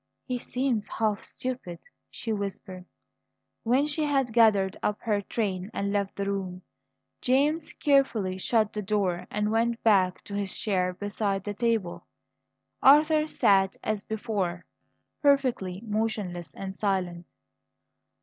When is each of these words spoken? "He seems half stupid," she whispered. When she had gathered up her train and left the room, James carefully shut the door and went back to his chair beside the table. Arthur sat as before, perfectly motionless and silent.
"He 0.25 0.39
seems 0.39 0.87
half 0.87 1.23
stupid," 1.23 1.77
she 2.09 2.33
whispered. 2.33 2.85
When 3.61 3.85
she 3.85 4.03
had 4.03 4.33
gathered 4.33 4.75
up 4.81 4.99
her 5.01 5.21
train 5.21 5.69
and 5.75 5.93
left 5.93 6.15
the 6.15 6.25
room, 6.25 6.63
James 7.21 7.71
carefully 7.73 8.39
shut 8.39 8.73
the 8.73 8.81
door 8.81 9.27
and 9.29 9.51
went 9.51 9.83
back 9.83 10.23
to 10.23 10.33
his 10.33 10.57
chair 10.57 10.93
beside 10.95 11.43
the 11.43 11.53
table. 11.53 12.07
Arthur 12.81 13.27
sat 13.27 13.77
as 13.83 14.03
before, 14.03 14.65
perfectly 15.21 15.83
motionless 15.85 16.55
and 16.55 16.73
silent. 16.73 17.27